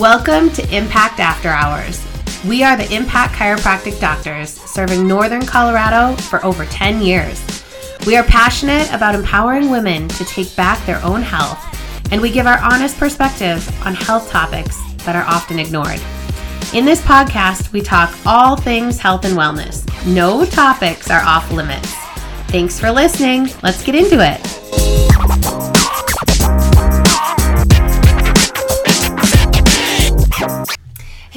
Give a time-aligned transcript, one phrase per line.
[0.00, 2.02] Welcome to Impact After Hours.
[2.46, 7.62] We are the Impact Chiropractic Doctors, serving Northern Colorado for over 10 years.
[8.06, 11.62] We are passionate about empowering women to take back their own health,
[12.10, 16.00] and we give our honest perspective on health topics that are often ignored.
[16.72, 19.84] In this podcast, we talk all things health and wellness.
[20.06, 21.92] No topics are off limits.
[22.48, 23.50] Thanks for listening.
[23.62, 24.59] Let's get into it.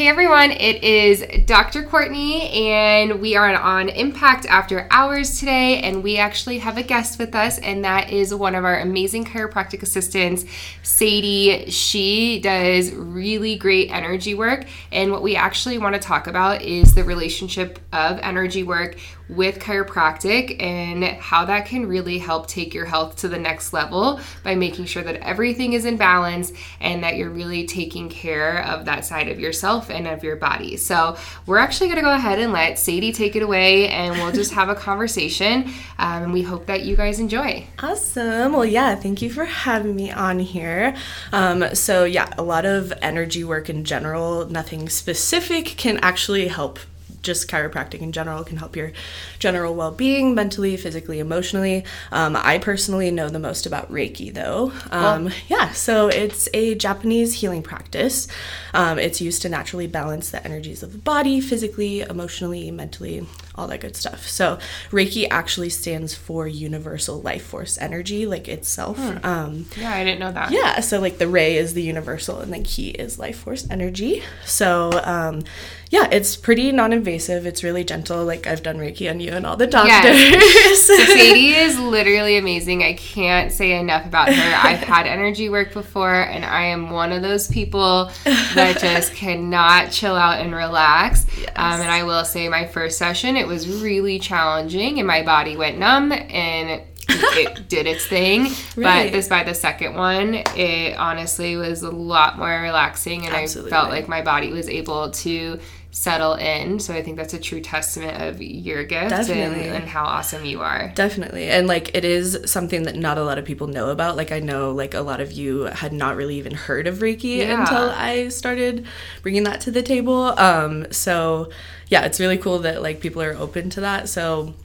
[0.03, 1.81] Hey everyone, it is Dr.
[1.81, 5.79] Courtney, and we are on Impact After Hours today.
[5.79, 9.23] And we actually have a guest with us, and that is one of our amazing
[9.23, 10.43] chiropractic assistants,
[10.81, 11.71] Sadie.
[11.71, 16.95] She does really great energy work, and what we actually want to talk about is
[16.95, 18.97] the relationship of energy work
[19.29, 24.19] with chiropractic and how that can really help take your health to the next level
[24.43, 28.85] by making sure that everything is in balance and that you're really taking care of
[28.85, 30.77] that side of yourself and of your body.
[30.77, 34.31] So, we're actually going to go ahead and let Sadie take it away and we'll
[34.31, 35.69] just have a conversation.
[35.97, 37.65] Um, and we hope that you guys enjoy.
[37.79, 38.53] Awesome.
[38.53, 40.95] Well, yeah, thank you for having me on here.
[41.31, 46.79] Um, so, yeah, a lot of energy work in general, nothing specific can actually help
[47.23, 48.91] just chiropractic in general can help your
[49.39, 51.85] general well-being mentally physically emotionally.
[52.11, 54.71] Um, i personally know the most about reiki though.
[54.91, 58.27] Um, yeah so it's a japanese healing practice.
[58.73, 63.67] Um, it's used to naturally balance the energies of the body physically emotionally mentally all
[63.67, 64.57] that good stuff so
[64.91, 70.31] reiki actually stands for universal life force energy like itself um, Yeah, I didn't know
[70.31, 70.51] that.
[70.51, 74.23] yeah, so like the rei is the universal and then ki is life force energy.
[74.45, 75.43] So um
[75.89, 77.45] yeah, it's pretty non-invasive.
[77.45, 78.25] It's really gentle.
[78.25, 80.81] Like I've done Reiki on you and all the doctors.
[80.81, 82.81] So Sadie is literally amazing.
[82.83, 84.55] I can't say enough about her.
[84.67, 89.91] I've had energy work before, and I am one of those people that just cannot
[89.91, 91.27] chill out and relax.
[91.55, 95.57] Um, and I will say, my first session, it was really challenging, and my body
[95.57, 98.43] went numb and it did its thing.
[98.75, 99.05] Right.
[99.05, 103.47] But this by the second one, it honestly was a lot more relaxing, and I
[103.47, 105.59] felt like my body was able to
[105.93, 106.79] settle in.
[106.79, 110.59] So I think that's a true testament of your gift and, and how awesome you
[110.61, 110.91] are.
[110.95, 111.49] Definitely.
[111.49, 114.17] And like it is something that not a lot of people know about.
[114.17, 117.37] Like I know like a lot of you had not really even heard of Reiki
[117.37, 117.61] Yeah.
[117.61, 118.87] until I started
[119.21, 120.37] bringing that to the table.
[120.39, 121.51] Um so
[121.89, 124.09] yeah, it's really cool that like people are open to that.
[124.09, 124.55] So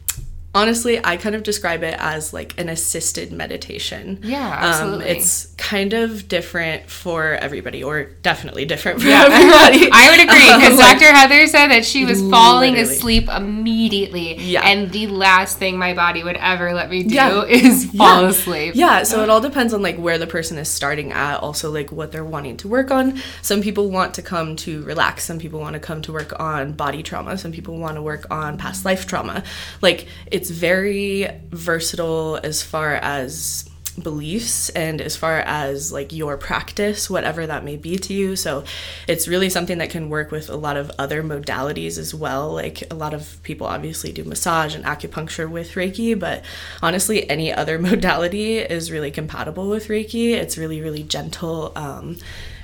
[0.58, 4.20] honestly, I kind of describe it as like an assisted meditation.
[4.22, 5.10] Yeah, absolutely.
[5.10, 9.88] Um, it's kind of different for everybody or definitely different for Yeah, everybody.
[9.92, 11.12] I would agree Um, because like- Dr.
[11.14, 12.96] Heather said that she was falling Literally.
[12.96, 14.36] asleep immediately.
[14.38, 14.62] Yeah.
[14.66, 17.44] And the last thing my body would ever let me do Yeah.
[17.44, 18.28] is fall Yeah.
[18.28, 18.74] asleep.
[18.74, 21.92] Yeah, so it all depends on like where the person is starting at, also like
[21.92, 23.20] what they're wanting to work on.
[23.42, 26.72] Some people want to come to relax, some people want to come to work on
[26.72, 29.42] body trauma, some people want to work on past life trauma.
[29.82, 33.68] Like it's very versatile as far as
[34.02, 38.36] beliefs and as far as like your practice whatever that may be to you.
[38.36, 38.64] So
[39.06, 42.52] it's really something that can work with a lot of other modalities as well.
[42.52, 46.44] Like a lot of people obviously do massage and acupuncture with reiki but
[46.82, 50.32] honestly any other modality is really compatible with reiki.
[50.32, 51.72] It's really really gentle.
[51.76, 52.16] Um,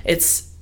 [0.03, 0.54] it's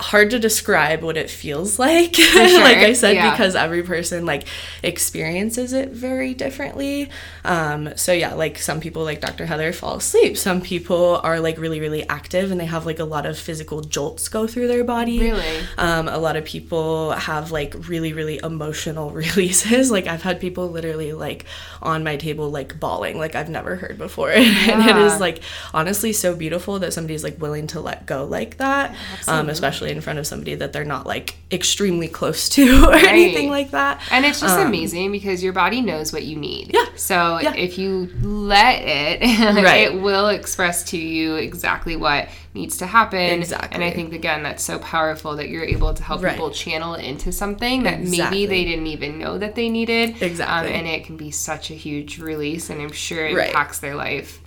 [0.00, 3.30] hard to describe what it feels like like i said yeah.
[3.30, 4.44] because every person like
[4.82, 7.08] experiences it very differently.
[7.44, 10.36] Um so yeah like some people like dr heather fall asleep.
[10.36, 13.82] Some people are like really really active and they have like a lot of physical
[13.82, 15.20] jolts go through their body.
[15.20, 15.60] Really?
[15.78, 19.90] um a lot of people have like really really emotional releases.
[19.90, 21.44] Like i've had people literally like
[21.82, 24.30] on my table like bawling like i've never heard before.
[24.30, 25.40] And it is like
[25.72, 28.94] honestly so beautiful that somebody's like willing to let go like that
[29.28, 33.50] um especially in front of somebody that they're not like extremely close to or anything
[33.50, 36.74] like that And it's just amazing because your body knows what you need.
[36.74, 36.96] Um, Yeah.
[36.96, 37.54] So Yeah.
[37.54, 39.20] if you let it,
[39.64, 39.82] Right.
[39.92, 43.18] it will express to you exactly what needs to happen.
[43.40, 43.70] Exactly.
[43.74, 46.32] And I think again that's so powerful that you're able to help Right.
[46.34, 48.18] people channel into something that Exactly.
[48.18, 50.22] maybe they didn't even know that they needed.
[50.22, 50.70] Exactly.
[50.72, 53.48] Um, and it can be such a huge release, and I'm sure it Right.
[53.48, 54.40] impacts their life.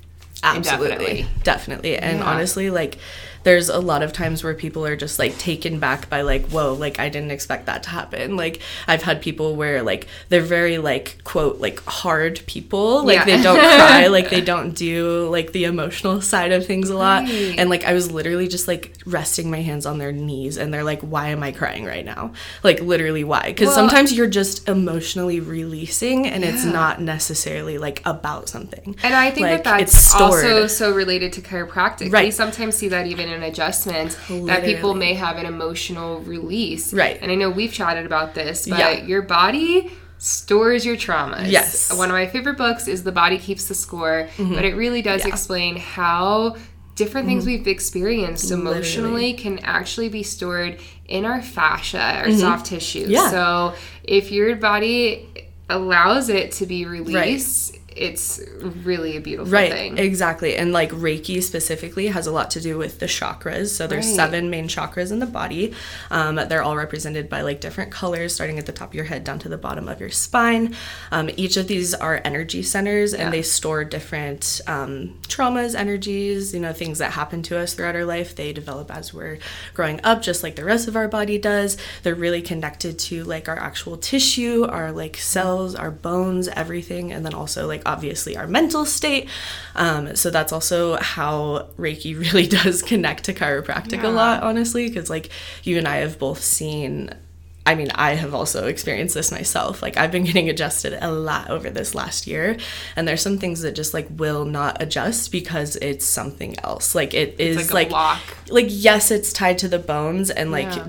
[0.43, 1.27] absolutely Indefinitely.
[1.43, 2.25] definitely and Yeah.
[2.25, 2.97] honestly like
[3.47, 6.73] there's a lot of times where people are just like taken back by like whoa
[6.73, 8.35] like i didn't expect that to happen.
[8.35, 13.05] Like i've had people where like they're very like quote like hard people.
[13.05, 13.25] Like Yeah.
[13.37, 17.23] they don't cry like they don't do like the emotional side of things a lot.
[17.23, 17.55] Right.
[17.57, 20.83] and like i was literally just like resting my hands on their knees and they're
[20.83, 22.33] like why am i crying right now?
[22.63, 23.43] Like literally why?
[23.47, 28.97] Because Well- sometimes you're just emotionally releasing and it's not necessarily like about something.
[29.03, 32.11] And I think Like, that that's also so related to chiropractic.
[32.11, 36.93] We sometimes see that even in and adjustments that people may have an emotional release.
[36.93, 37.17] Right.
[37.21, 39.05] And I know we've chatted about this, but Yeah.
[39.05, 41.49] your body stores your traumas.
[41.51, 41.95] Yes.
[41.95, 45.21] One of my favorite books is The Body Keeps the Score, but it really does
[45.21, 45.27] Mm-hmm.
[45.27, 45.33] Yeah.
[45.33, 45.33] Mm-hmm.
[45.33, 46.55] explain how
[46.95, 53.03] different things we've experienced emotionally can actually be stored in our fascia, our soft tissue.
[53.03, 53.11] Mm-hmm.
[53.11, 53.29] Yeah.
[53.29, 55.27] So if your body
[55.69, 58.39] allows it to be released, it's
[58.83, 59.97] really a beautiful Right, thing.
[59.97, 60.55] exactly.
[60.55, 63.67] And like Reiki specifically has a lot to do with the chakras.
[63.69, 64.15] So there's Right.
[64.15, 65.73] seven main chakras in the body.
[66.11, 69.23] Um, they're all represented by like different colors, starting at the top of your head
[69.23, 70.75] down to the bottom of your spine.
[71.11, 73.29] Um, each of these are energy centers, and Yeah.
[73.31, 78.05] they store different um, traumas, energies, you know, things that happen to us throughout our
[78.05, 78.35] life.
[78.35, 79.39] They develop as we're
[79.73, 81.77] growing up, just like the rest of our body does.
[82.03, 87.25] They're really connected to like our actual tissue, our like cells, our bones, everything, and
[87.25, 89.27] then also like obviously our mental state.
[89.75, 94.09] Um, so that's also how Reiki really does connect to chiropractic Yeah.
[94.09, 95.29] a lot, honestly, because like
[95.63, 97.09] you and I have both seen.
[97.65, 99.81] I mean, I have also experienced this myself.
[99.81, 102.55] Like, I've been getting adjusted a lot over this last year,
[102.95, 106.95] and there's some things that just like will not adjust because it's something else.
[106.95, 110.87] Like, it is like like, like yes, it's tied to the bones, and like Yeah.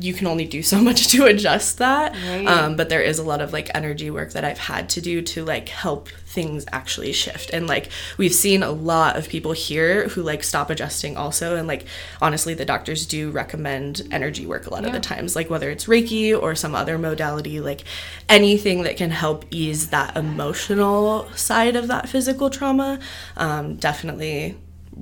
[0.00, 2.12] You can only do so much to adjust that.
[2.12, 2.46] Right.
[2.46, 5.22] Um, but there is a lot of like energy work that I've had to do
[5.22, 7.50] to like help things actually shift.
[7.52, 11.56] And like we've seen a lot of people here who like stop adjusting also.
[11.56, 11.86] And like
[12.22, 15.86] honestly, the doctors do recommend energy work a lot of the times, like whether it's
[15.86, 17.84] Reiki or some other modality, like
[18.28, 22.98] anything that can help ease that emotional side of that physical trauma.
[23.36, 24.56] Um, definitely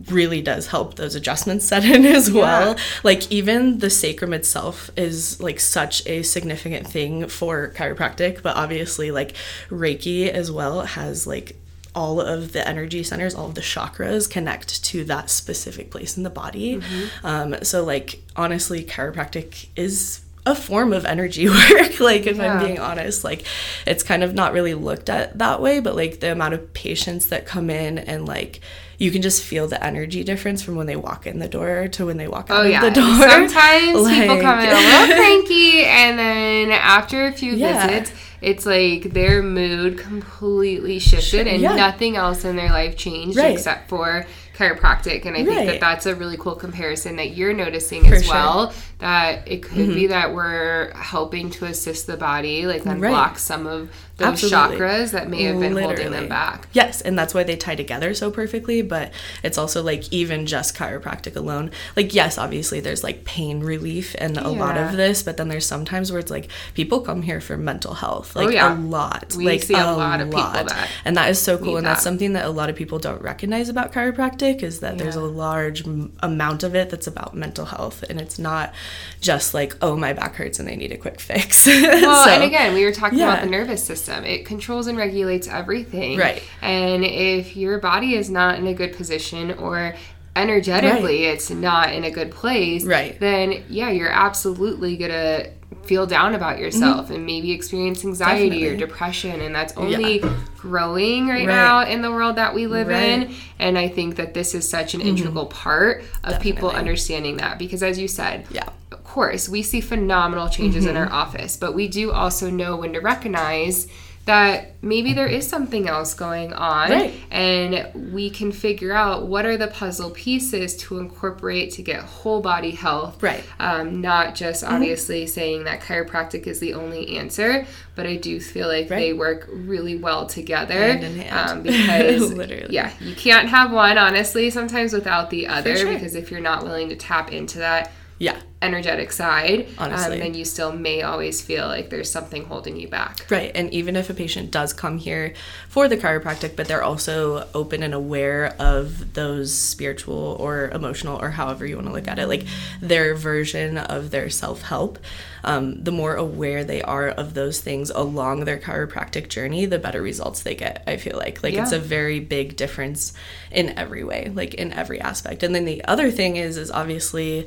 [0.06, 2.76] really does help those adjustments set in as well.
[3.02, 9.10] Like even the sacrum itself is like such a significant thing for chiropractic, but obviously
[9.10, 9.34] like
[9.68, 11.56] Reiki as well has like
[11.94, 16.22] all of the energy centers, all of the chakras connect to that specific place in
[16.22, 16.80] the body.
[17.24, 22.78] Um, so like honestly, chiropractic is a form of energy work like if i'm being
[22.78, 23.44] honest like
[23.86, 27.26] it's kind of not really looked at that way but like the amount of patients
[27.26, 28.60] that come in and like
[28.98, 32.06] you can just feel the energy difference from when they walk in the door to
[32.06, 32.84] when they walk out Oh yeah.
[32.84, 37.52] of the door Sometimes people come in a little cranky, and then after a few
[37.54, 37.86] Yeah.
[37.86, 41.74] visits, it's like their mood completely shifted, and Yeah.
[41.76, 43.52] nothing else in their life changed Right.
[43.52, 45.24] except for chiropractic.
[45.24, 48.72] And I think that that's a really cool comparison that you're noticing as sure.
[48.98, 49.04] Mm-hmm.
[49.06, 53.90] That it could be that we're helping to assist the body, like unblock some of
[54.16, 54.78] those Absolutely.
[54.78, 56.66] chakras that may have been holding them back.
[56.72, 59.12] Yes, and that's why they tie together so perfectly, but
[59.44, 61.70] it's also like even just chiropractic alone.
[61.94, 65.66] Like yes, obviously there's like pain relief and a lot of this, but then there's
[65.66, 68.34] sometimes where it's like people come here for mental health.
[68.34, 68.76] Like Oh, yeah.
[68.76, 69.34] a lot.
[69.36, 72.02] We like see a lot of people that And that is so cool and that's
[72.02, 75.86] something that a lot of people don't recognize about chiropractic is that there's a large
[75.86, 78.74] m- amount of it that's about mental health and it's not
[79.20, 81.66] just like oh my back hurts and they need a quick fix.
[81.66, 84.24] Well, So- and again, we were talking about the nervous system.
[84.24, 86.18] It controls and regulates everything.
[86.18, 86.42] Right.
[86.62, 89.94] And if your body is not in a good position or
[90.36, 93.18] energetically it's not in a good place, Right.
[93.18, 95.50] then yeah, you're absolutely going to
[95.82, 98.78] feel down about yourself and maybe experience anxiety or Mm-hmm.
[98.78, 100.22] Depression and that's only
[100.56, 101.46] growing right, Right.
[101.46, 103.28] now in the world that we live in Right.
[103.28, 103.40] Mm-hmm.
[103.58, 107.82] and I think that this is such an integral part of people understanding that because
[107.82, 108.68] as you said Yeah.
[109.08, 111.10] Of course, we see phenomenal changes in Mm-hmm.
[111.12, 113.88] our office, but we do also know when to recognize
[114.26, 117.14] that maybe there is something else going on Right.
[117.30, 122.42] and we can figure out what are the puzzle pieces to incorporate to get whole
[122.42, 123.42] body health Right.
[123.58, 124.74] um, not just Mm-hmm.
[124.74, 129.48] obviously saying that chiropractic is the only answer but i do feel like they work
[129.50, 131.50] really well together Hand in hand.
[131.50, 132.66] Um, because Literally.
[132.74, 135.90] yeah you can't have one honestly sometimes without the other sure.
[135.94, 138.40] because if you're not willing to tap into that Yeah.
[138.60, 140.14] energetic side, Honestly.
[140.14, 143.30] um, then you still may always feel like there's something holding you back.
[143.30, 143.52] Right.
[143.54, 145.34] And even if a patient does come here
[145.68, 151.30] for the chiropractic, but they're also open and aware of those spiritual or emotional or
[151.30, 152.44] however you want to look at it, like
[152.80, 154.98] their version of their self help,
[155.44, 160.02] um, the more aware they are of those things along their chiropractic journey, the better
[160.02, 160.82] results they get.
[160.88, 161.44] I feel like.
[161.44, 163.12] Like it's a very big difference
[163.52, 165.44] in every way, like in every aspect.
[165.44, 167.46] And then the other thing is, is obviously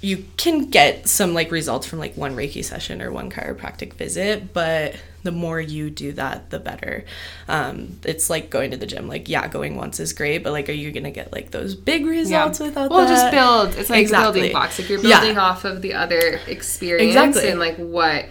[0.00, 4.52] you can get some like results from like one reiki session or one chiropractic visit
[4.52, 7.04] but the more you do that the better
[7.48, 10.68] um it's like going to the gym like yeah going once is great but like
[10.68, 13.74] are you gonna get like those big results without well, that just build.
[13.76, 14.32] It's like Exactly.
[14.40, 14.78] building blocks.
[14.78, 15.18] Like you're Yeah.
[15.20, 17.50] building off of the other experience Exactly.
[17.50, 18.26] and like what.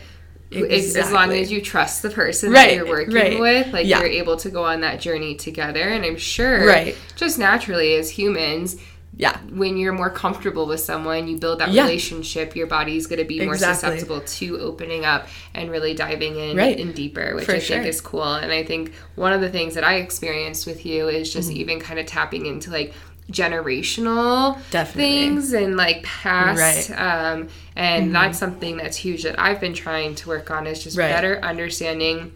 [0.50, 3.38] As as long as you trust the person Right, that you're working right.
[3.38, 4.00] with, like Yeah.
[4.00, 5.82] you're able to go on that journey together.
[5.82, 6.96] And I'm sure, Right.
[7.18, 8.78] just naturally as humans,
[9.20, 9.36] Yeah.
[9.52, 11.84] when you're more comfortable with someone, you build that Yeah.
[11.84, 13.90] relationship, your body's going to be more Exactly.
[13.98, 16.80] susceptible to opening up and really diving in Right.
[16.80, 17.78] and deeper, which For I sure.
[17.78, 18.24] think is cool.
[18.36, 21.60] And I think one of the things that I experienced with you is just Mm-hmm.
[21.62, 22.94] even kind of tapping into like
[23.62, 25.02] generational Definitely.
[25.12, 26.98] things and like past Right.
[26.98, 27.42] Mm-hmm.
[27.44, 30.98] um, and that's something that's huge that i've been trying to work on is just
[30.98, 31.10] Right.
[31.12, 32.32] better understanding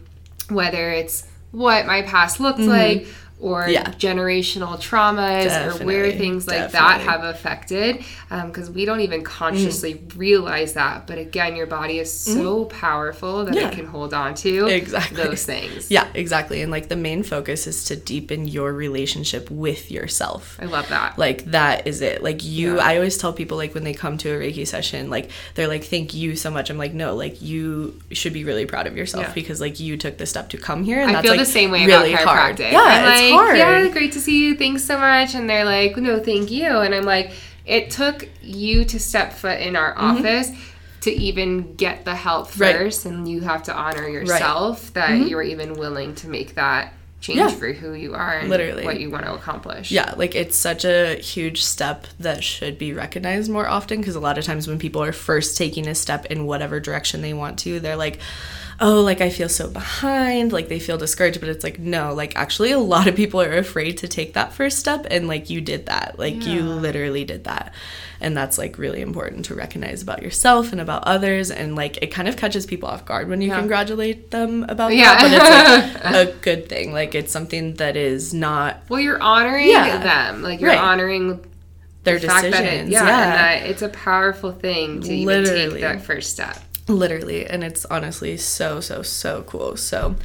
[0.50, 3.06] whether it's what my past looked like
[3.40, 3.72] or Mm-hmm.
[3.72, 3.84] Yeah.
[3.92, 8.04] generational traumas or where things like that have affected
[8.46, 13.52] because we don't even consciously realize that but again your body is so powerful that
[13.52, 13.60] Mm-hmm.
[13.60, 13.68] Yeah.
[13.68, 15.16] it can hold on to Exactly.
[15.16, 16.62] those things Yeah, exactly.
[16.62, 20.58] And like the main focus is to deepen your relationship with yourself.
[20.60, 22.22] i love that Like that is it.
[22.22, 22.82] Like you Yeah.
[22.86, 25.84] I always tell people like when they come to a Reiki session, like they're like,
[25.84, 26.70] Thank you so much.
[26.70, 29.34] I'm like, no, like you should be really proud of yourself Yeah.
[29.34, 31.52] because like you took the step to come here and I that's feel like the
[31.52, 32.56] same way really about hard.
[32.56, 32.72] chiropractic.
[32.72, 33.58] Yeah, it's like, hard.
[33.58, 34.56] Yeah, great to see you.
[34.56, 35.34] Thanks so much.
[35.34, 36.66] And they're like, no, thank you.
[36.66, 37.32] And I'm like,
[37.66, 40.50] it took you to step foot in our office
[41.02, 42.62] to even get the help Mm-hmm.
[42.62, 42.76] Right.
[42.76, 46.92] first, and you have to honor yourself that you were even willing to make that
[47.20, 47.48] change Mm-hmm.
[47.50, 47.54] Yeah.
[47.54, 48.84] for who you are and Literally.
[48.84, 49.92] what you want to accomplish.
[49.92, 54.20] Yeah, like it's such a huge step that should be recognized more often because a
[54.20, 57.60] lot of times when people are first taking a step in whatever direction they want
[57.60, 58.18] to, they're like,
[58.80, 62.34] oh, like I feel so behind, like they feel discouraged, but it's like, no, like
[62.36, 65.60] actually a lot of people are afraid to take that first step and like you
[65.60, 66.18] did that.
[66.18, 67.72] Like you literally did that.
[68.20, 71.50] And that's like really important to recognize about yourself and about others.
[71.50, 73.58] And like it kind of catches people off guard when you Yeah.
[73.58, 75.14] congratulate them about Yeah.
[75.16, 75.22] that.
[75.22, 76.92] But it's like a good thing.
[76.92, 79.98] Like it's something that is not Well, you're honoring Yeah.
[79.98, 80.42] them.
[80.42, 80.78] Like you're Right.
[80.78, 81.44] honoring
[82.04, 82.88] their the decisions.
[82.88, 83.22] it, yeah, yeah.
[83.58, 85.70] and that it's a powerful thing to even Literally.
[85.74, 86.58] take that first step.
[86.88, 89.76] Literally and it's honestly so so so cool.
[89.76, 90.16] So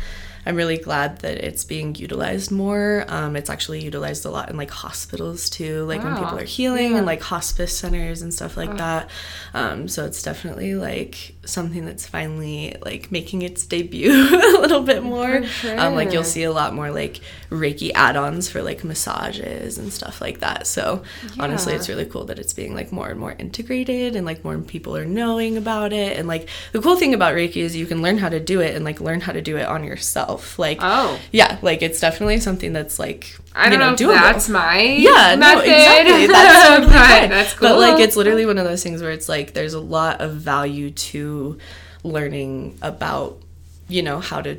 [0.46, 3.04] i'm really glad that it's being utilized more.
[3.10, 6.92] Um, it's actually utilized a lot in like hospitals too like when people are healing
[6.92, 6.98] Yeah.
[7.00, 9.10] and like hospice centers and stuff like that.
[9.54, 15.04] Um, so it's definitely like something that's finally like making its debut a little bit
[15.04, 15.44] more.
[15.44, 19.92] For um, like you'll see a lot more like reiki add-ons for like massages and
[19.92, 20.68] stuff like that.
[20.68, 21.04] So
[21.40, 24.58] honestly it's really cool that it's being like more and more integrated and like more
[24.60, 26.18] people are knowing about it.
[26.18, 28.76] And like the cool thing about reiki is you can learn how to do it
[28.76, 30.60] and like learn how to do it on yourself.
[30.60, 31.20] Like Oh.
[31.32, 34.14] yeah like it's definitely something that's like I don't know, if doable.
[34.14, 37.70] that's my yeah no exactly that's totally but that's cool.
[37.70, 40.34] but like it's literally one of those things where it's like there's a lot of
[40.36, 41.58] value to
[42.04, 43.42] learning about
[43.88, 44.58] you know how to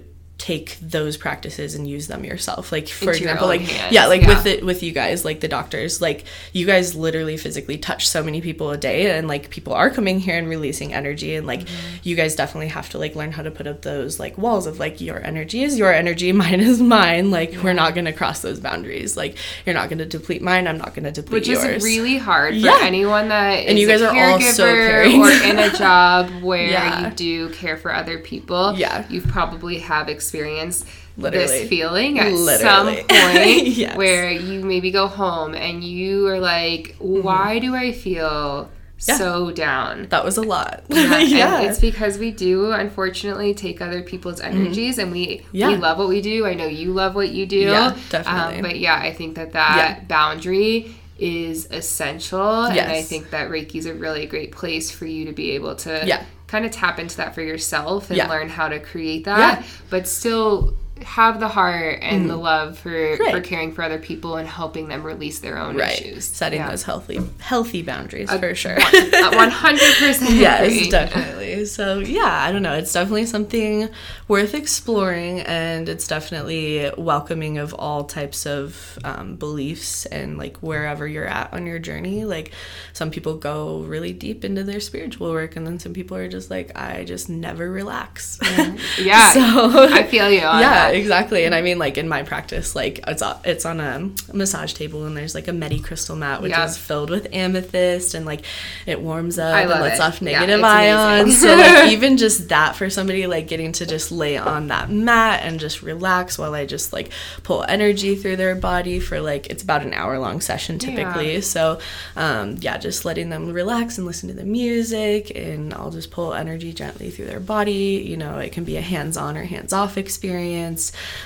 [0.48, 4.22] take those practices and use them yourself like for Into example like hands, yeah like
[4.22, 4.28] yeah.
[4.28, 8.22] with it with you guys like the doctors like you guys literally physically touch so
[8.22, 11.58] many people a day and like people are coming here and releasing energy and like
[11.58, 11.98] Mm-hmm.
[12.08, 14.78] you guys definitely have to like learn how to put up those like walls of
[14.78, 18.58] like your energy is your energy mine is mine like we're not to cross those
[18.60, 19.36] boundaries like
[19.66, 22.60] you're not to deplete mine i'm not to deplete which yours is really hard for
[22.60, 22.78] Yeah.
[22.82, 25.20] anyone that And you guys a are all so caring.
[25.20, 27.10] or in a job where Yeah.
[27.10, 28.74] you do care for other people.
[28.76, 29.04] Yeah.
[29.10, 30.08] you probably have
[30.42, 31.46] experienced Literally.
[31.46, 32.58] this feeling at Literally.
[32.58, 33.96] some point Yes.
[33.96, 39.10] where you maybe go home and you are like, why do I feel Mm-hmm.
[39.12, 39.16] Yeah.
[39.16, 40.08] so down?
[40.08, 44.40] that was a lot Yeah, yeah, And it's because we do unfortunately take other people's
[44.40, 45.56] energies and we Mm-hmm.
[45.56, 45.68] Yeah.
[45.68, 46.44] we love what we do.
[46.46, 47.58] I know you love what you do.
[47.58, 48.56] Yeah, definitely.
[48.56, 53.86] Um, but yeah, I think that that boundary is essential and I think that Reiki's
[53.86, 56.24] a really great place for you to be able to Yeah.
[56.48, 58.28] Kind of tap into that for yourself and Yeah.
[58.28, 60.74] learn how to create that, but still
[61.04, 63.42] have the heart and the love for for Mm-hmm.
[63.42, 66.24] Caring for other people and helping them release their own right issues.
[66.24, 66.70] setting Yeah.
[66.70, 70.30] those healthy healthy boundaries for sure One hundred percent.
[70.34, 73.88] yes definitely so yeah i don't know it's definitely something
[74.28, 81.06] worth exploring and it's definitely welcoming of all types of um, beliefs and like wherever
[81.06, 82.52] you're at on your journey like
[82.92, 86.50] some people go really deep into their spiritual work and then some people are just
[86.50, 88.38] like i just never relax
[88.98, 89.30] Yeah.
[89.32, 90.87] so I feel you on yeah that.
[90.90, 91.44] Exactly.
[91.44, 95.04] And i mean like in my practice like it's on, it's on a massage table
[95.06, 96.64] and there's like a medi crystal mat which Yeah.
[96.64, 98.42] is filled with amethyst and like
[98.86, 100.02] it warms up and lets it.
[100.02, 101.40] off negative it's ions.
[101.40, 105.40] so like even just that for somebody like getting to just lay on that mat
[105.44, 107.10] and just relax while i just like
[107.42, 111.40] pull energy through their body for like it's about an hour long session typically.
[111.40, 111.80] So
[112.16, 116.34] um yeah just letting them relax and listen to the music and i'll just pull
[116.34, 118.04] energy gently through their body.
[118.06, 120.77] You know it can be a hands-on or hands-off experience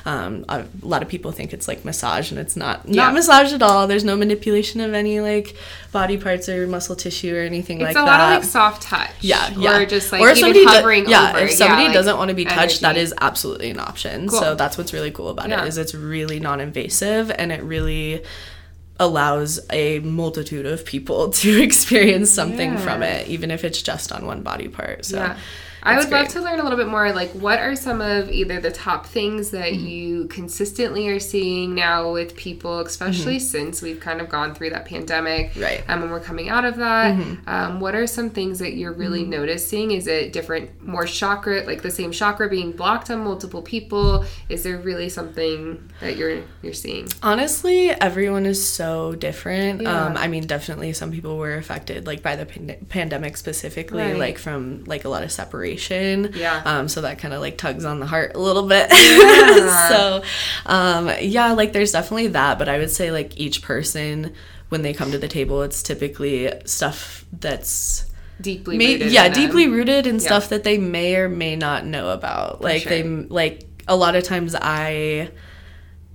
[0.05, 3.05] um, a lot of people think it's like massage and it's not Yeah.
[3.05, 5.55] not massage at all there's no manipulation of any like
[5.93, 8.01] body parts or muscle tissue or anything It's like that.
[8.01, 9.11] It's a that lot of like soft touch.
[9.21, 9.77] yeah, yeah.
[9.79, 11.39] Or just like Or if somebody do- yeah, over.
[11.45, 13.03] if somebody like, doesn't want to be touched, that energy.
[13.03, 14.29] is absolutely an option.
[14.29, 14.41] Cool.
[14.41, 15.63] So that's what's really cool about Yeah.
[15.65, 18.23] it is it's really non-invasive and it really
[19.01, 22.79] allows a multitude of people to experience something Yeah.
[22.81, 25.05] from it, even if it's just on one body part.
[25.05, 25.37] So Yeah.
[25.85, 27.13] I would love to learn a little bit more.
[27.13, 29.87] Like, what are some of either the top things that Mm-hmm.
[29.87, 34.85] you consistently are seeing now with people, especially since we've kind of gone through that
[34.85, 35.61] pandemic, Mm-hmm.
[35.63, 35.81] Right.
[35.81, 35.91] Mm-hmm.
[35.91, 37.13] Um, and we're coming out of that.
[37.47, 39.91] Um, what are some things that you're really noticing?
[39.91, 44.25] Is it different, more chakra, like the same chakra being blocked on multiple people?
[44.49, 47.09] Is there really something that you're you're seeing?
[47.23, 49.83] Honestly, everyone is so different.
[49.83, 50.07] Yeah.
[50.07, 54.17] Um, I mean, definitely some people were affected, like by the pand- pandemic specifically, Right.
[54.19, 55.72] like from like a lot of separation.
[56.35, 56.63] Yeah.
[56.65, 58.89] Um, so that kind of like tugs on the heart a little bit.
[58.91, 59.89] Yeah.
[59.89, 60.23] so,
[60.67, 64.33] um, yeah, like there's definitely that, but I would say like each person
[64.69, 68.07] when they come to the table, it's typically stuff that's
[68.41, 69.13] Deeply May- rooted.
[69.13, 69.43] yeah in them?
[69.43, 70.21] deeply rooted in Yeah.
[70.21, 72.91] stuff that they may or may not know about like sure.
[72.91, 75.31] they like a lot of times i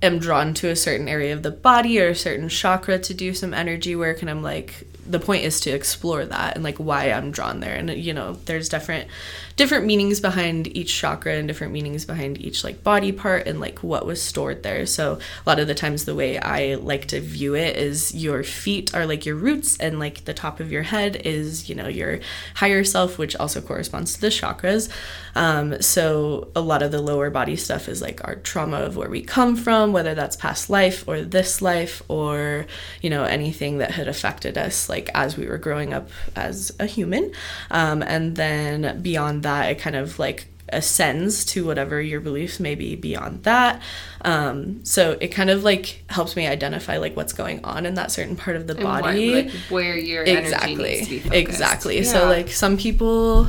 [0.02, 3.34] am drawn to a certain area of the body or a certain chakra to do
[3.34, 7.10] some energy work and i'm like the point is to explore that and like why
[7.10, 7.74] i'm drawn there.
[7.74, 9.08] And you know there's different
[9.56, 13.82] different meanings behind each chakra and different meanings behind each like body part and like
[13.82, 14.84] what was stored there.
[14.86, 18.42] So a lot of the times the way i like to view it is your
[18.42, 21.88] feet are like your roots and like the top of your head is you know
[21.88, 22.20] your
[22.56, 24.90] higher self which also corresponds to the chakras.
[25.34, 29.08] Um, so a lot of the lower body stuff is like our trauma of where
[29.08, 32.66] we come from whether that's past life or this life or
[33.02, 36.86] you know anything that had affected us like as we were growing up as a
[36.86, 37.32] human.
[37.70, 42.74] Um, and then beyond that it kind of like ascends to whatever your beliefs may
[42.74, 43.80] be beyond that.
[44.22, 48.12] Um, so it kind of like helps me identify like what's going on in that
[48.12, 49.34] certain part of the And what- body.
[49.44, 51.34] like, where your energy needs exactly to be focused.
[51.34, 52.04] exactly.
[52.04, 53.48] So like some people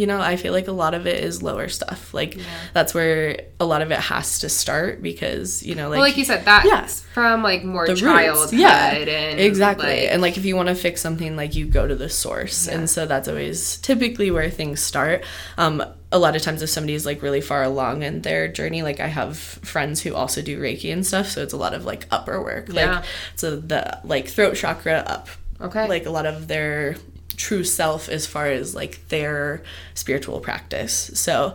[0.00, 2.32] you know i feel like a lot of it is lower stuff like
[2.72, 6.16] that's where a lot of it has to start because you know like well, like
[6.16, 6.86] you said, that's Yeah.
[7.14, 8.52] from like more the roots.
[8.52, 11.86] yeah and exactly like- and like if you want to fix something like you go
[11.86, 12.74] to the source Yeah.
[12.78, 15.22] and so that's always typically where things start
[15.58, 18.82] um a lot of times if somebody is like really far along in their journey
[18.82, 21.84] like i have friends who also do reiki and stuff so it's a lot of
[21.84, 22.96] like upper work Yeah.
[22.96, 23.04] like
[23.36, 25.28] so the like throat chakra up
[25.62, 25.86] Okay.
[25.88, 26.96] like a lot of their
[27.40, 29.62] true self as far as like their
[29.94, 31.54] spiritual practice so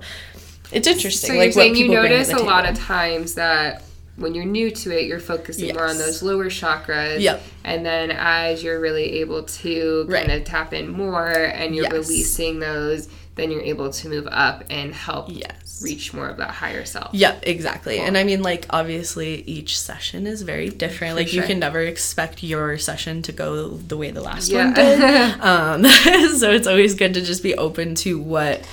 [0.72, 3.84] it's interesting So you're saying you people bring to notice a lot of times that
[4.18, 7.20] when you're new to it, you're focusing more on those lower chakras.
[7.20, 7.44] Yep.
[7.66, 10.30] And then as you're really able to kind Right.
[10.40, 11.92] of tap in more and you're Yes.
[11.94, 15.82] releasing those, then you're able to move up and help Yes.
[15.84, 17.10] reach more of that higher self.
[17.14, 18.00] Yeah, exactly.
[18.00, 21.16] And I mean, like, obviously, each session is very different.
[21.18, 21.42] like, sure.
[21.42, 24.66] you can never expect your session to go the way the last Yeah.
[24.66, 25.02] one did.
[25.42, 25.84] um,
[26.38, 28.66] so it's always good to just be open to what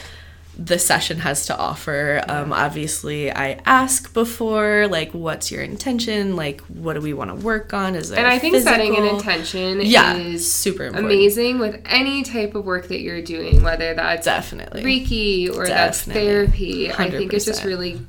[0.58, 2.22] the session has to offer.
[2.28, 6.36] Um, obviously, I ask before, like, what's your intention?
[6.36, 7.94] Like, what do we want to work on?
[7.94, 11.10] Is there And I think setting an intention Yeah, is super important.
[11.10, 14.82] amazing with any type of work that you're doing, whether that's Definitely.
[14.82, 16.32] Reiki or that's Definitely.
[16.32, 16.92] therapy.
[16.92, 18.00] I think it's just really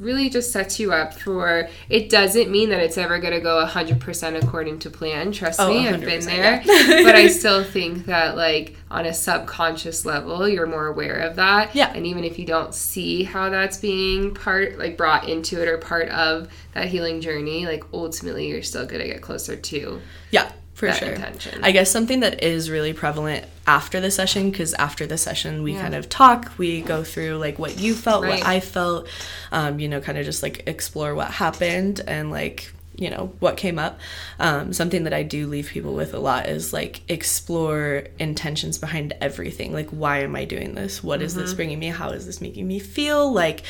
[0.00, 3.64] really just sets you up for it doesn't mean that it's ever going to go
[3.66, 7.02] 100% according to plan trust Oh, me i've been there yeah.
[7.04, 11.74] but i still think that like on a subconscious level you're more aware of that
[11.74, 11.92] Yeah.
[11.94, 15.78] and even if you don't see how that's being part like brought into it or
[15.78, 20.50] part of that healing journey like ultimately you're still going to get closer to Yeah,
[20.76, 21.08] for sure.
[21.08, 21.58] intention.
[21.64, 25.72] I guess something that is really prevalent after the session, because after the session we
[25.72, 25.80] Yeah.
[25.80, 28.40] kind of talk, we go through like what you felt, Right.
[28.40, 29.08] what I felt,
[29.52, 33.58] um, you know, kind of just like explore what happened and like you know what
[33.58, 34.00] came up
[34.38, 39.12] um, something that i do leave people with a lot is like explore intentions behind
[39.20, 42.40] everything like why am i doing this What is this bringing me how is this
[42.40, 43.64] making me feel like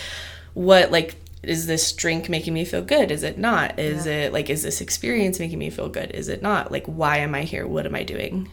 [0.55, 3.11] what like is this drink making me feel good?
[3.11, 3.79] Is it not?
[3.79, 6.11] Is it like is this experience making me feel good?
[6.13, 6.73] Is it not?
[6.73, 7.67] Like why am i here?
[7.67, 8.49] What am i doing?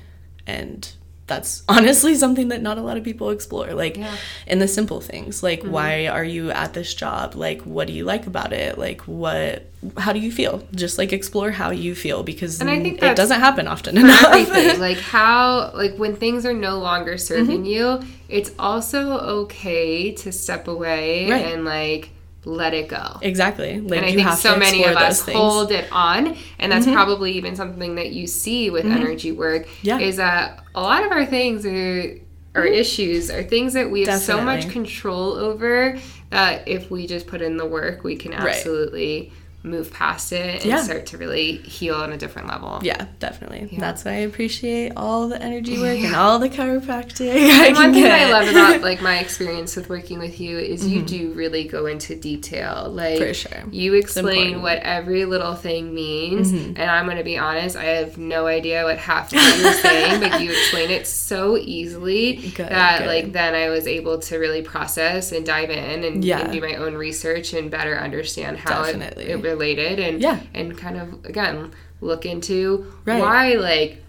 [0.45, 0.91] And
[1.25, 4.13] that's honestly something that not a lot of people explore like Yeah.
[4.45, 5.41] in the simple things.
[5.41, 5.71] Like Mm-hmm.
[5.71, 7.33] why are you at this job?
[7.35, 8.77] Like what do you like about it?
[8.77, 9.65] Like what
[9.97, 10.61] how do you feel?
[10.75, 14.21] Just like explore how you feel because And I think it doesn't happen often enough.
[14.79, 17.65] like how like when things are no longer serving Mm-hmm.
[17.65, 21.45] you it's also okay to step away Right.
[21.45, 22.09] and like
[22.45, 25.37] let it go exactly like and I think so many of us things.
[25.37, 25.47] Mm-hmm.
[25.47, 29.67] hold it on, and that's probably even something that you see with energy work.
[29.81, 29.99] Yeah.
[29.99, 32.19] Is that a lot of our things are
[32.55, 35.97] our issues are things that we have so much control over
[36.29, 39.31] that if we just put in the work, we can absolutely
[39.63, 40.81] move past it and Yeah.
[40.83, 42.79] start to really heal on a different level.
[42.83, 43.69] Yeah, definitely.
[43.71, 43.79] Yeah.
[43.79, 47.33] That's why I appreciate all the energy work and all the chiropractic.
[47.63, 51.01] And one thing I love about like my experience with working with you is you
[51.01, 52.89] do really go into detail.
[52.91, 53.23] Like Mm-hmm.
[53.27, 53.63] For sure.
[53.71, 54.53] you explain.
[54.55, 54.61] Mm-hmm.
[54.63, 58.83] what every little thing means, and I'm going to be honest, I have no idea
[58.83, 63.07] what half of what you're saying, but you explain it so easily Good, that good.
[63.07, 66.39] like then I was able to really process and dive in and, Yeah.
[66.41, 69.25] and do my own research and better understand how it, Definitely.
[69.25, 70.39] it related and Yeah.
[70.53, 73.21] and kind of again look into Right.
[73.21, 74.01] why like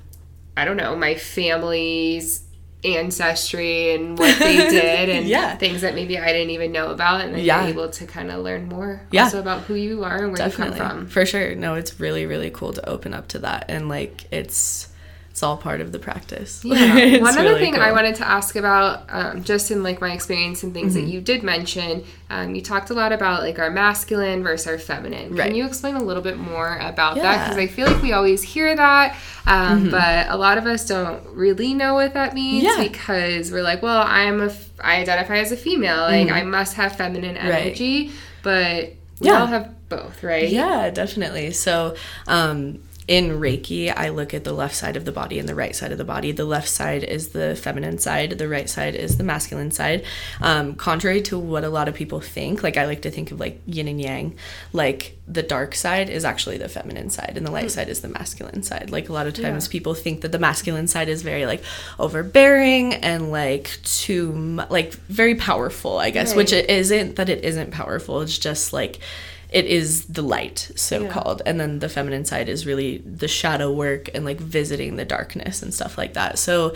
[0.57, 2.43] I don't know, my family's
[2.85, 5.57] ancestry and what they did and Yeah.
[5.57, 7.63] things that maybe I didn't even know about and then Yeah.
[7.63, 9.25] you're able to kind of learn more Yeah.
[9.25, 10.77] also about who you are and where Definitely.
[10.77, 11.07] you come from.
[11.09, 11.55] For sure.
[11.55, 13.65] No, it's really, really cool to open up to that.
[13.69, 14.89] And like, it's.
[15.35, 16.65] It's all part of the practice.
[16.65, 17.19] Yeah.
[17.21, 17.85] One other really thing I cool.
[17.87, 17.95] Mm-hmm.
[17.97, 21.43] wanted to ask about, um, just in like my experience and things that you did
[21.43, 25.35] mention, um, you talked a lot about like our masculine versus our feminine.
[25.35, 25.47] Right.
[25.49, 27.23] Can you explain a little bit more about that?
[27.25, 27.35] Yeah.
[27.49, 27.57] Mm-hmm.
[27.57, 29.17] Because I feel like we always hear that,
[29.47, 32.81] um, but a lot of us don't really know what that means Yeah.
[32.87, 36.75] because we're like, well, I'm a, f- I identify as a female, like I must
[36.75, 37.49] have feminine Mm-hmm.
[37.49, 37.67] Right.
[37.67, 38.13] energy,
[38.45, 39.41] but we Yeah.
[39.41, 40.49] all have both, right?
[40.49, 41.51] Yeah, definitely.
[41.51, 41.97] So,
[42.29, 45.77] um, in Reiki, I look at the left side of the body and the right
[45.77, 46.33] side of the body.
[46.33, 50.05] The left side is the feminine side, the right side is the masculine side.
[50.41, 53.41] Um, contrary to what a lot of people think, like I like to think of
[53.41, 54.37] like yin and yang,
[54.73, 58.09] like the dark side is actually the feminine side and the light side is the
[58.09, 58.91] masculine side.
[58.91, 61.63] Like a lot of times people think that the masculine side is very like
[61.99, 64.33] overbearing and like too
[64.71, 66.65] like very powerful, I guess, which Right.
[66.65, 68.21] it isn't that it isn't powerful.
[68.21, 68.99] It's just like
[69.55, 73.71] it is the light so called and then the feminine side is really the shadow
[73.73, 76.75] work and like visiting the darkness and stuff like that so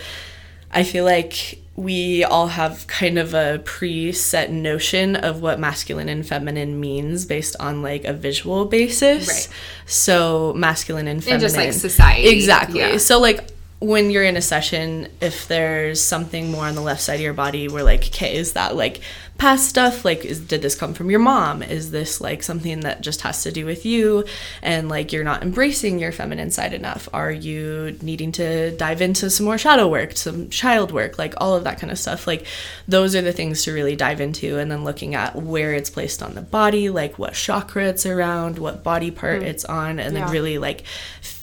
[0.71, 6.25] i feel like we all have kind of a preset notion of what masculine and
[6.27, 9.49] feminine means based on like a visual basis Right.
[9.85, 12.27] so masculine and feminine And just like society.
[12.27, 12.79] Exactly.
[12.79, 12.97] Yeah.
[12.97, 17.13] So like when you're in a session, if there's something more on the left side
[17.15, 18.99] of your body, we're like, okay, is that like
[19.39, 20.05] past stuff?
[20.05, 21.63] Like, is did this come from your mom?
[21.63, 24.25] Is this like something that just has to do with you?
[24.61, 27.09] And like you're not embracing your feminine side enough?
[27.13, 31.55] Are you needing to dive into some more shadow work, some child work, like all
[31.55, 32.27] of that kind of stuff?
[32.27, 32.45] Like
[32.87, 36.21] those are the things to really dive into, and then looking at where it's placed
[36.21, 39.45] on the body, like what chakra it's around, what body part mm.
[39.45, 40.25] it's on, and Yeah.
[40.25, 40.83] then really like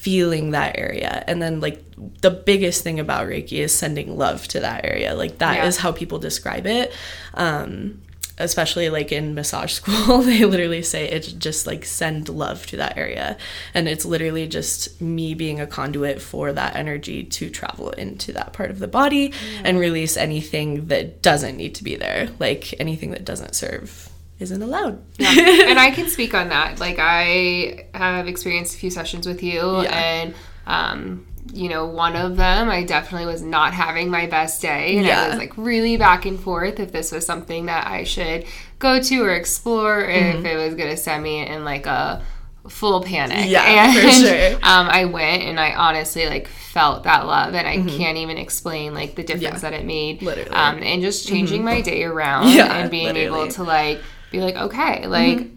[0.07, 1.25] feeling that area.
[1.27, 1.83] And then like
[2.21, 5.15] the biggest thing about reiki is sending love to that area.
[5.17, 5.83] Like that is Yeah.
[5.83, 6.93] how people describe it.
[7.35, 8.03] Um
[8.39, 12.97] especially like in massage school they literally say it's just like send love to that
[12.97, 13.37] area.
[13.75, 18.53] And it's literally just me being a conduit for that energy to travel into that
[18.53, 19.33] part of the body
[19.65, 22.29] and release anything that doesn't need to be there.
[22.39, 25.31] Like anything that doesn't serve isn't allowed Yeah.
[25.69, 26.79] and I can speak on that.
[26.81, 29.95] Like I have experienced a few sessions with you, Yeah.
[29.97, 30.35] and
[30.67, 35.07] um, you know, one of them I definitely was not having my best day, and
[35.07, 38.45] I was like really back and forth if this was something that I should
[38.79, 42.23] go to or explore, or if it was gonna send me in like a
[42.69, 43.39] full panic.
[43.39, 43.49] Mm-hmm.
[43.51, 43.63] Yeah,
[43.95, 44.55] and, for sure.
[44.57, 48.93] Um, I went and I honestly like felt that love, and I can't even explain
[48.93, 49.65] like the difference Mm-hmm.
[49.67, 49.71] Yeah.
[49.71, 50.21] that it made.
[50.23, 50.51] Literally.
[50.51, 50.77] Mm-hmm.
[50.79, 54.57] Um, and just changing my day around Yeah, and being able to like be like
[54.57, 55.49] okay like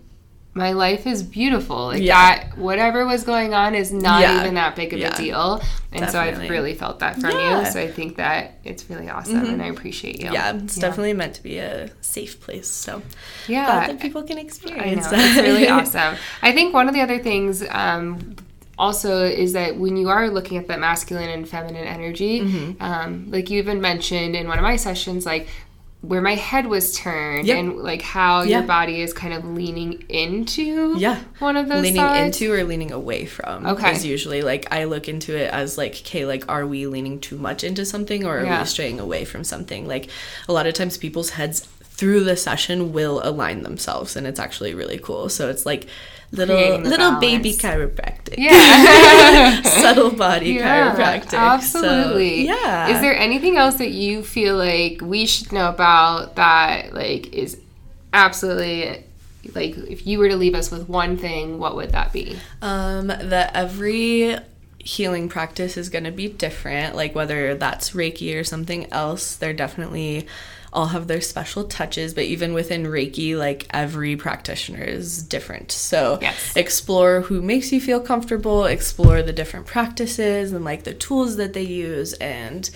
[0.54, 2.06] my life is beautiful like Mm-hmm.
[2.06, 2.36] Yeah.
[2.48, 4.42] that whatever was going on is not Yeah.
[4.42, 5.14] even that big of Yeah.
[5.14, 8.90] a deal and so i've really felt that from you so i think that it's
[8.90, 12.68] really awesome and i appreciate you yeah it's definitely meant to be a safe place
[12.68, 13.02] so
[13.48, 16.16] yeah glad that people can I know, experience it's really awesome.
[16.42, 18.36] I think one of the other things um,
[18.78, 22.82] also is that when you are looking at that masculine and feminine energy, Mm-hmm.
[22.82, 25.48] um, like you even mentioned in one of my sessions, like
[26.02, 27.58] where my head was turned Yep.
[27.58, 28.60] and like how Yeah.
[28.60, 32.40] your body is kind of leaning into yeah one of those leaning sides.
[32.40, 33.92] into or leaning away from Okay.
[33.92, 37.38] is usually like i look into it as like okay like are we leaning too
[37.38, 38.60] much into something or are Yeah.
[38.62, 40.10] we straying away from something like
[40.48, 44.74] a lot of times people's heads through the session will align themselves and it's actually
[44.74, 45.86] really cool so it's like
[46.32, 49.62] little little baby chiropractic yeah.
[49.82, 52.46] subtle body Yeah, chiropractic So, Absolutely.
[52.46, 57.34] yeah Is there anything else that you feel like we should know about that like
[57.34, 57.60] is
[58.14, 59.04] absolutely
[59.56, 62.38] like if you were to leave us with one thing, what would that be?
[62.62, 64.38] Um, that every
[64.80, 66.96] healing practice is going to be different.
[66.96, 70.28] Like whether that's Reiki or something else, they're definitely
[70.72, 75.72] all have their special touches, but even within Reiki, like every practitioner is different.
[75.72, 76.54] So Yes.
[76.56, 81.54] explore who makes you feel comfortable, explore the different practices and like the tools that
[81.54, 82.70] they use and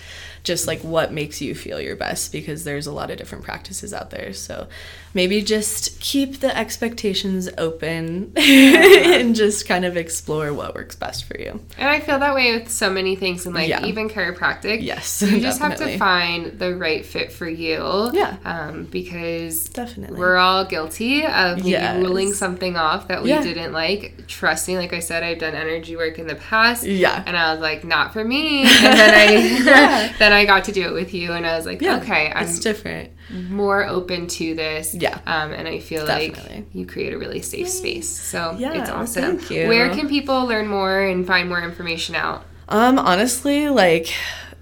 [0.44, 3.94] just like what makes you feel your best because there's a lot of different practices
[3.94, 4.32] out there.
[4.34, 4.68] So
[5.14, 11.38] maybe just keep the expectations open and just kind of explore what works best for
[11.40, 11.60] you.
[11.78, 13.86] And I feel that way with so many things, and like Yeah.
[13.86, 14.82] even chiropractic.
[14.82, 18.10] Yes, you just have to find the right fit for you.
[18.12, 18.36] Yeah.
[18.44, 20.18] Um, because Definitely.
[20.18, 21.96] we're all guilty of Yes.
[21.96, 23.42] ruling something off that we Yeah.
[23.42, 24.26] didn't like.
[24.26, 26.84] Trusting, like I said, I've done energy work in the past.
[26.84, 27.22] Yeah.
[27.24, 28.64] And I was like, not for me.
[28.64, 31.80] And then I then I got to do it with you, and I was like,
[31.80, 31.96] yeah.
[31.98, 33.10] okay, I'm it's different.
[33.50, 34.94] more open to this.
[34.94, 35.18] Yeah.
[35.26, 36.56] Um, and I feel Definitely.
[36.56, 38.08] like you create a really safe space.
[38.08, 39.38] So Yeah, it's awesome.
[39.38, 39.68] thank you.
[39.68, 42.44] Where can people learn more and find more information out?
[42.68, 44.08] Um, honestly, like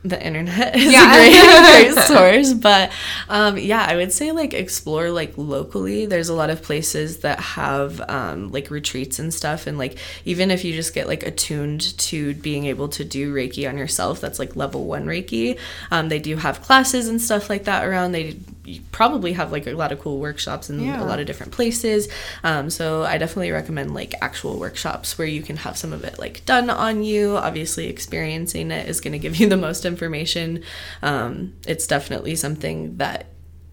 [0.05, 1.15] the internet is Yeah.
[1.15, 2.91] a great, great source, but
[3.29, 6.07] um, yeah, I would say like explore like locally.
[6.07, 10.51] There's a lot of places that have um, like retreats and stuff, and like even
[10.51, 14.38] if you just get like attuned to being able to do Reiki on yourself, that's
[14.38, 15.59] like level one Reiki.
[15.91, 18.12] Um, they do have classes and stuff like that around.
[18.12, 21.03] They you probably have like a lot of cool workshops in Yeah.
[21.03, 22.09] a lot of different places.
[22.44, 26.18] Um, so I definitely recommend like actual workshops where you can have some of it
[26.18, 27.37] like done on you.
[27.37, 30.62] Obviously, experiencing it is going to give you the most information.
[31.03, 33.27] Um, it's definitely something that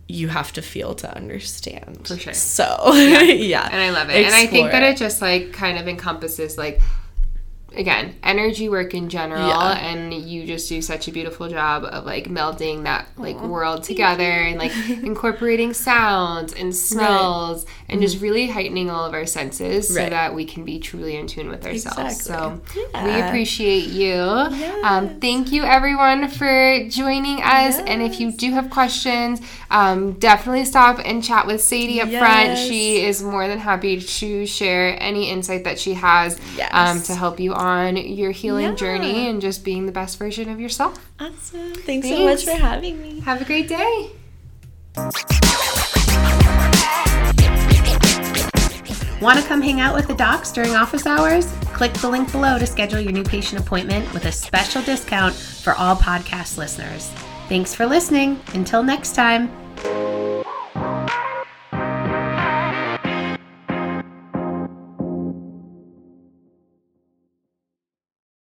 [0.07, 2.07] you have to feel to understand.
[2.07, 2.33] For sure.
[2.33, 4.25] So yeah, and I love it.
[4.25, 6.81] and I think Explore that it just like kind of encompasses like
[7.75, 9.77] again energy work in general Yeah.
[9.77, 14.23] and you just do such a beautiful job of like melding that like world together
[14.23, 19.99] and like incorporating sounds and smells and just really heightening all of our senses so
[19.99, 20.09] Mm-hmm.
[20.09, 22.23] That we can be truly in tune with ourselves.
[22.23, 23.03] So Exactly.
[23.11, 24.13] we appreciate you.
[24.83, 27.77] Um, thank you everyone for joining us.
[27.77, 32.57] And if you do have questions um, definitely stop and chat with sadie up front.
[32.57, 36.69] She is more than happy to share any insight that she has Yes.
[36.73, 38.75] um, to help you on your healing Yeah.
[38.75, 40.97] journey and just being the best version of yourself.
[41.19, 41.73] awesome.
[41.75, 43.19] Thanks, so much for having me.
[43.19, 44.11] Have a great day.
[49.21, 51.45] Want to come hang out with the docs during office hours?
[51.73, 55.73] Click the link below to schedule your new patient appointment with a special discount for
[55.73, 57.09] all podcast listeners.
[57.49, 58.39] Thanks for listening.
[58.53, 59.51] Until next time.